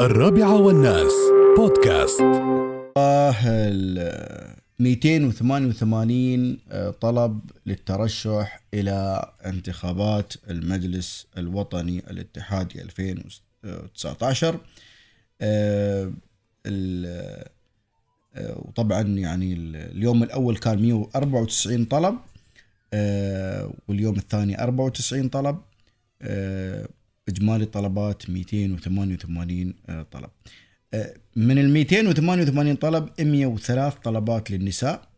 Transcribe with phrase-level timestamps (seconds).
[0.00, 1.12] الرابعة والناس.
[1.56, 2.20] بودكاست.
[3.46, 6.58] ال 288
[7.00, 14.60] طلب للترشح إلى انتخابات المجلس الوطني الاتحادي 2019
[15.40, 16.12] آه،
[16.66, 17.48] آه،
[18.36, 22.14] وطبعا يعني ال- اليوم الأول كان 194 طلب
[22.92, 25.58] آه، واليوم الثاني 94 طلب.
[27.28, 30.30] إجمالي الطلبات 288 آه، طلب.
[30.94, 35.08] آه، من ال 288 طلب 103 طلبات للنساء.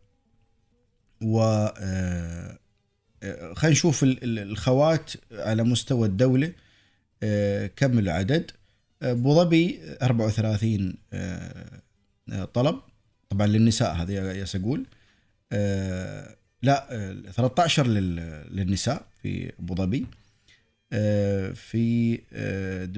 [1.21, 1.41] و
[1.77, 2.57] آه،
[3.53, 6.53] خلينا نشوف ال- ال- الخوات على مستوى الدولة
[7.23, 8.51] آه، كم العدد.
[9.01, 11.81] أبو ظبي 34 آه،
[12.31, 12.79] آه، طلب.
[13.29, 14.85] طبعا للنساء هذا ياس أقول
[16.63, 20.05] لا آه، 13 لل- للنساء في أبو ظبي.
[21.53, 22.00] في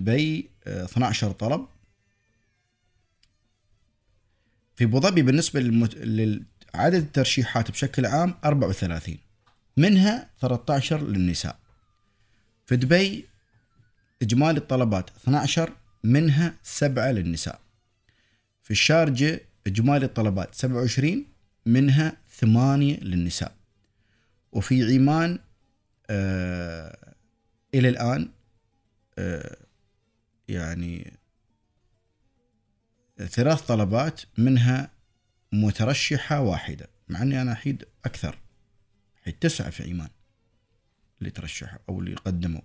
[0.04, 1.68] دبي آه، 12 طلب.
[4.76, 5.95] في أبو ظبي بالنسبة للمت...
[5.98, 9.18] لعدد الترشيحات بشكل عام 34
[9.78, 11.60] منها 13 للنساء.
[12.66, 13.26] في دبي
[14.22, 15.73] إجمالي الطلبات 12
[16.04, 17.60] منها سبعة للنساء.
[18.64, 21.26] في الشارجة إجمالي الطلبات 27
[21.66, 23.56] منها ثمانية للنساء.
[24.52, 25.40] وفي عمان
[26.10, 27.14] آه
[27.76, 28.30] إلى الآن
[29.17, 29.58] آه
[30.54, 31.14] يعني
[33.18, 34.92] ثلاث طلبات منها
[35.52, 38.38] مترشحة واحدة مع إني أنا أحيد أكثر
[39.23, 40.10] حيد تسعة في عمان
[41.20, 42.62] اللي ترشحوا أو اللي قدموا.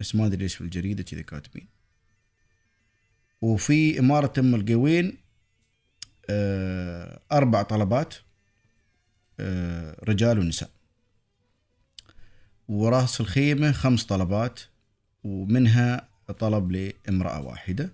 [0.00, 1.68] بس ما أدري ليش في الجريدة كذا كاتبين.
[3.42, 5.18] وفي إمارة أم القوين
[6.30, 8.14] آه، أربع طلبات
[9.40, 10.70] آه، رجال ونساء.
[12.68, 14.60] وراس الخيمة خمس طلبات
[15.24, 17.90] ومنها طلب لامرأة واحدة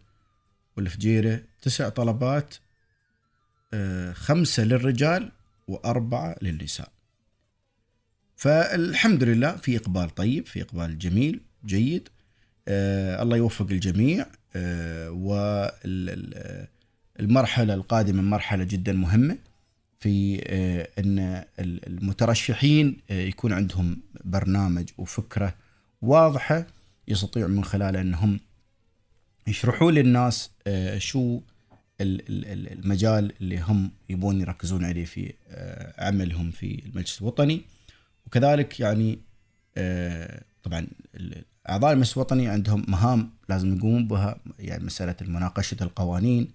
[0.76, 2.54] والفجيرة تسع طلبات
[3.74, 5.32] آه، خمسة للرجال
[5.68, 6.88] وأربعة للنساء.
[8.36, 12.08] فالحمد لله في إقبال طيب في إقبال جميل جيد
[12.68, 14.26] آه الله يوفق الجميع
[14.56, 15.10] آه
[17.18, 19.38] والمرحلة القادمة مرحلة جدا مهمة
[20.00, 20.38] في
[20.98, 21.18] أن
[21.58, 25.54] ال- المترشحين يكون عندهم برنامج وفكرة
[26.02, 26.66] واضحة
[27.10, 28.40] يستطيع من خلالها أنهم
[29.46, 31.40] يشرحوا للناس آه شو
[32.00, 37.62] ال- ال- ال- المجال اللي هم يبون يركزون عليه في آه عملهم في المجلس الوطني.
[38.26, 39.18] وكذلك يعني
[39.76, 40.86] آه طبعا
[41.70, 46.48] أعضاء المجلس الوطني عندهم مهام لازم يقومون بها يعني مسألة مناقشه القوانين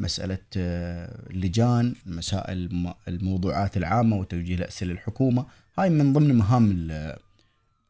[0.00, 5.46] مسألة اللجان مسائل الم- الموضوعات العامة وتوجيه الأسئلة للحكومة.
[5.78, 6.88] هاي من ضمن مهام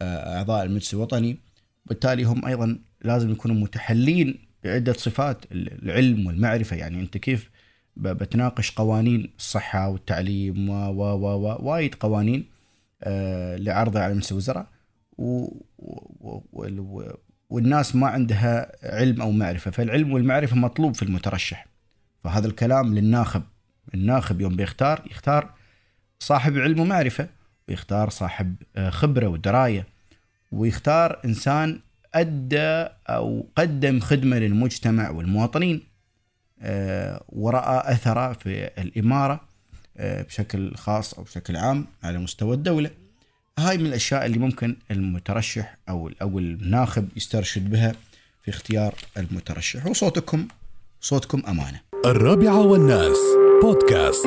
[0.02, 1.38] أعضاء المجلس الوطني.
[1.86, 6.76] وبالتالي هم أيضا لازم يكونوا متحلين بعدة صفات ال- العلم والمعرفة.
[6.76, 7.50] يعني أنت كيف
[7.96, 12.46] بتناقش قوانين الصحة والتعليم و و و و وايد قوانين
[13.02, 14.66] آه، لعرضها على مجلس الوزراء.
[17.50, 19.70] والناس ما عندها علم أو معرفة.
[19.70, 21.66] فالعلم والمعرفة مطلوب في المترشح.
[22.24, 23.42] فهذا الكلام للناخب.
[23.94, 25.54] الناخب يوم بيختار يختار
[26.18, 27.28] صاحب علم ومعرفة
[27.68, 29.86] ويختار صاحب آه، خبرة ودراية.
[30.52, 31.80] ويختار إنسان
[32.14, 35.82] أدى أو قدم خدمة للمجتمع والمواطنين
[36.60, 39.40] آه، ورأى أثره في الإمارة
[39.96, 42.90] آه، بشكل خاص أو بشكل عام على مستوى الدولة.
[43.58, 47.92] هاي من الأشياء اللي ممكن المترشح أو أو الناخب يسترشد بها
[48.42, 50.48] في اختيار المترشح وصوتكم
[51.00, 51.80] صوتكم أمانة.
[52.06, 53.18] الرابعة والناس
[53.62, 54.26] بودكاست